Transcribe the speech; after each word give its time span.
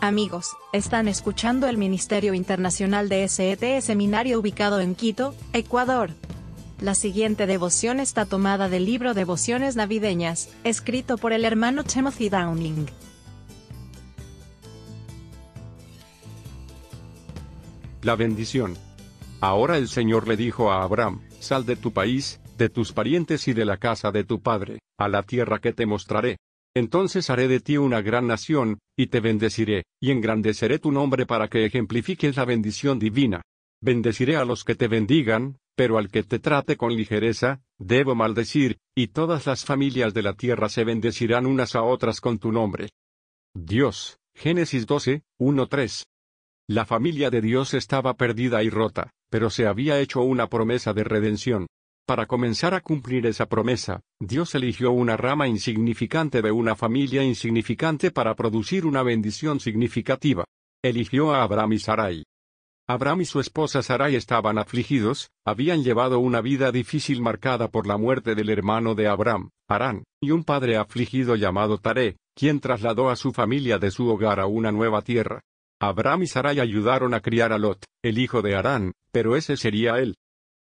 Amigos, 0.00 0.56
están 0.72 1.08
escuchando 1.08 1.66
el 1.66 1.76
Ministerio 1.76 2.32
Internacional 2.32 3.08
de 3.08 3.26
SET 3.26 3.80
Seminario 3.80 4.38
ubicado 4.38 4.78
en 4.78 4.94
Quito, 4.94 5.34
Ecuador. 5.52 6.10
La 6.80 6.94
siguiente 6.94 7.48
devoción 7.48 7.98
está 7.98 8.24
tomada 8.24 8.68
del 8.68 8.84
libro 8.84 9.12
Devociones 9.12 9.74
Navideñas, 9.74 10.50
escrito 10.62 11.18
por 11.18 11.32
el 11.32 11.44
hermano 11.44 11.82
Timothy 11.82 12.28
Downing. 12.28 12.86
La 18.02 18.14
bendición. 18.14 18.76
Ahora 19.40 19.78
el 19.78 19.88
Señor 19.88 20.28
le 20.28 20.36
dijo 20.36 20.70
a 20.70 20.84
Abraham, 20.84 21.22
sal 21.40 21.66
de 21.66 21.74
tu 21.74 21.92
país, 21.92 22.40
de 22.56 22.68
tus 22.68 22.92
parientes 22.92 23.48
y 23.48 23.52
de 23.52 23.64
la 23.64 23.78
casa 23.78 24.12
de 24.12 24.22
tu 24.22 24.40
padre, 24.40 24.78
a 24.96 25.08
la 25.08 25.24
tierra 25.24 25.58
que 25.58 25.72
te 25.72 25.86
mostraré. 25.86 26.36
Entonces 26.78 27.28
haré 27.28 27.48
de 27.48 27.58
ti 27.58 27.76
una 27.76 28.02
gran 28.02 28.28
nación, 28.28 28.78
y 28.96 29.08
te 29.08 29.18
bendeciré, 29.18 29.82
y 30.00 30.12
engrandeceré 30.12 30.78
tu 30.78 30.92
nombre 30.92 31.26
para 31.26 31.48
que 31.48 31.64
ejemplifiques 31.64 32.36
la 32.36 32.44
bendición 32.44 33.00
divina. 33.00 33.42
Bendeciré 33.82 34.36
a 34.36 34.44
los 34.44 34.62
que 34.62 34.76
te 34.76 34.86
bendigan, 34.86 35.58
pero 35.74 35.98
al 35.98 36.08
que 36.08 36.22
te 36.22 36.38
trate 36.38 36.76
con 36.76 36.94
ligereza, 36.94 37.62
debo 37.78 38.14
maldecir, 38.14 38.78
y 38.96 39.08
todas 39.08 39.46
las 39.46 39.64
familias 39.64 40.14
de 40.14 40.22
la 40.22 40.34
tierra 40.34 40.68
se 40.68 40.84
bendecirán 40.84 41.46
unas 41.46 41.74
a 41.74 41.82
otras 41.82 42.20
con 42.20 42.38
tu 42.38 42.52
nombre. 42.52 42.90
Dios, 43.56 44.20
Génesis 44.36 44.86
12, 44.86 45.24
1-3. 45.40 46.04
La 46.68 46.84
familia 46.84 47.28
de 47.30 47.40
Dios 47.40 47.74
estaba 47.74 48.14
perdida 48.14 48.62
y 48.62 48.70
rota, 48.70 49.10
pero 49.30 49.50
se 49.50 49.66
había 49.66 49.98
hecho 49.98 50.20
una 50.20 50.46
promesa 50.46 50.92
de 50.92 51.02
redención. 51.02 51.66
Para 52.08 52.24
comenzar 52.24 52.72
a 52.72 52.80
cumplir 52.80 53.26
esa 53.26 53.44
promesa, 53.44 54.00
Dios 54.18 54.54
eligió 54.54 54.92
una 54.92 55.18
rama 55.18 55.46
insignificante 55.46 56.40
de 56.40 56.50
una 56.50 56.74
familia 56.74 57.22
insignificante 57.22 58.10
para 58.10 58.34
producir 58.34 58.86
una 58.86 59.02
bendición 59.02 59.60
significativa. 59.60 60.46
Eligió 60.82 61.34
a 61.34 61.42
Abraham 61.42 61.74
y 61.74 61.78
Sarai. 61.78 62.24
Abraham 62.88 63.20
y 63.20 63.24
su 63.26 63.40
esposa 63.40 63.82
Sarai 63.82 64.14
estaban 64.14 64.56
afligidos, 64.56 65.28
habían 65.46 65.84
llevado 65.84 66.18
una 66.18 66.40
vida 66.40 66.72
difícil 66.72 67.20
marcada 67.20 67.68
por 67.68 67.86
la 67.86 67.98
muerte 67.98 68.34
del 68.34 68.48
hermano 68.48 68.94
de 68.94 69.06
Abraham, 69.06 69.50
Arán, 69.68 70.04
y 70.18 70.30
un 70.30 70.44
padre 70.44 70.78
afligido 70.78 71.36
llamado 71.36 71.76
Taré, 71.76 72.16
quien 72.34 72.60
trasladó 72.60 73.10
a 73.10 73.16
su 73.16 73.34
familia 73.34 73.78
de 73.78 73.90
su 73.90 74.08
hogar 74.08 74.40
a 74.40 74.46
una 74.46 74.72
nueva 74.72 75.02
tierra. 75.02 75.42
Abraham 75.78 76.22
y 76.22 76.26
Sarai 76.26 76.58
ayudaron 76.58 77.12
a 77.12 77.20
criar 77.20 77.52
a 77.52 77.58
Lot, 77.58 77.84
el 78.02 78.16
hijo 78.16 78.40
de 78.40 78.56
Arán, 78.56 78.92
pero 79.12 79.36
ese 79.36 79.58
sería 79.58 79.98
él. 79.98 80.14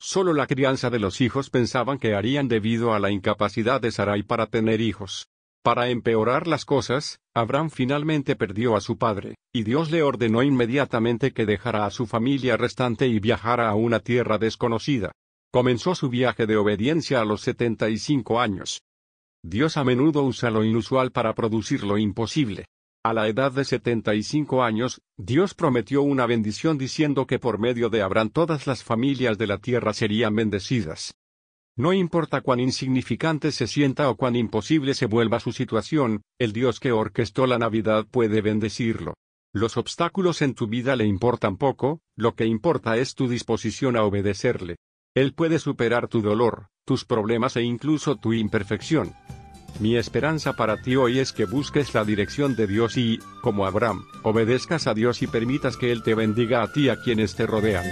Solo 0.00 0.32
la 0.32 0.46
crianza 0.46 0.90
de 0.90 1.00
los 1.00 1.20
hijos 1.20 1.50
pensaban 1.50 1.98
que 1.98 2.14
harían 2.14 2.46
debido 2.46 2.94
a 2.94 3.00
la 3.00 3.10
incapacidad 3.10 3.80
de 3.80 3.90
Sarai 3.90 4.22
para 4.22 4.46
tener 4.46 4.80
hijos. 4.80 5.28
Para 5.64 5.88
empeorar 5.88 6.46
las 6.46 6.64
cosas, 6.64 7.18
Abraham 7.34 7.70
finalmente 7.70 8.36
perdió 8.36 8.76
a 8.76 8.80
su 8.80 8.96
padre, 8.96 9.34
y 9.52 9.64
Dios 9.64 9.90
le 9.90 10.02
ordenó 10.02 10.42
inmediatamente 10.42 11.32
que 11.32 11.46
dejara 11.46 11.84
a 11.84 11.90
su 11.90 12.06
familia 12.06 12.56
restante 12.56 13.08
y 13.08 13.18
viajara 13.18 13.68
a 13.68 13.74
una 13.74 13.98
tierra 13.98 14.38
desconocida. 14.38 15.12
Comenzó 15.52 15.94
su 15.96 16.08
viaje 16.08 16.46
de 16.46 16.56
obediencia 16.56 17.20
a 17.20 17.24
los 17.24 17.40
75 17.40 18.40
años. 18.40 18.82
Dios 19.42 19.76
a 19.76 19.84
menudo 19.84 20.22
usa 20.22 20.50
lo 20.50 20.62
inusual 20.62 21.10
para 21.10 21.34
producir 21.34 21.82
lo 21.82 21.98
imposible. 21.98 22.66
A 23.04 23.12
la 23.12 23.28
edad 23.28 23.52
de 23.52 23.64
75 23.64 24.62
años, 24.62 25.00
Dios 25.16 25.54
prometió 25.54 26.02
una 26.02 26.26
bendición 26.26 26.78
diciendo 26.78 27.26
que 27.26 27.38
por 27.38 27.58
medio 27.58 27.90
de 27.90 28.02
Abraham 28.02 28.30
todas 28.30 28.66
las 28.66 28.82
familias 28.82 29.38
de 29.38 29.46
la 29.46 29.58
tierra 29.58 29.94
serían 29.94 30.34
bendecidas. 30.34 31.14
No 31.76 31.92
importa 31.92 32.40
cuán 32.40 32.58
insignificante 32.58 33.52
se 33.52 33.68
sienta 33.68 34.10
o 34.10 34.16
cuán 34.16 34.34
imposible 34.34 34.94
se 34.94 35.06
vuelva 35.06 35.38
su 35.38 35.52
situación, 35.52 36.22
el 36.40 36.52
Dios 36.52 36.80
que 36.80 36.90
orquestó 36.90 37.46
la 37.46 37.56
Navidad 37.56 38.04
puede 38.10 38.42
bendecirlo. 38.42 39.14
Los 39.54 39.76
obstáculos 39.76 40.42
en 40.42 40.54
tu 40.54 40.66
vida 40.66 40.96
le 40.96 41.06
importan 41.06 41.56
poco, 41.56 42.00
lo 42.16 42.34
que 42.34 42.46
importa 42.46 42.96
es 42.96 43.14
tu 43.14 43.28
disposición 43.28 43.96
a 43.96 44.02
obedecerle. 44.02 44.76
Él 45.14 45.34
puede 45.34 45.60
superar 45.60 46.08
tu 46.08 46.20
dolor, 46.20 46.66
tus 46.84 47.04
problemas 47.04 47.56
e 47.56 47.62
incluso 47.62 48.16
tu 48.16 48.32
imperfección. 48.32 49.14
Mi 49.80 49.96
esperanza 49.96 50.54
para 50.54 50.82
ti 50.82 50.96
hoy 50.96 51.20
es 51.20 51.32
que 51.32 51.44
busques 51.44 51.94
la 51.94 52.04
dirección 52.04 52.56
de 52.56 52.66
Dios 52.66 52.96
y, 52.96 53.20
como 53.40 53.64
Abraham, 53.64 54.06
obedezcas 54.22 54.88
a 54.88 54.94
Dios 54.94 55.22
y 55.22 55.28
permitas 55.28 55.76
que 55.76 55.92
Él 55.92 56.02
te 56.02 56.14
bendiga 56.14 56.62
a 56.62 56.72
ti 56.72 56.86
y 56.86 56.88
a 56.88 57.00
quienes 57.00 57.36
te 57.36 57.46
rodean. 57.46 57.86